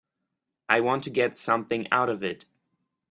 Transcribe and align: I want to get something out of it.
I 0.67 0.79
want 0.79 1.03
to 1.03 1.11
get 1.11 1.37
something 1.37 1.87
out 1.91 2.09
of 2.09 2.23
it. 2.23 2.47